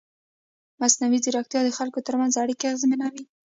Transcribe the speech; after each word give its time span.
مصنوعي 0.81 1.19
ځیرکتیا 1.25 1.61
د 1.65 1.69
خلکو 1.77 2.05
ترمنځ 2.07 2.33
اړیکې 2.43 2.65
اغېزمنوي. 2.67 3.23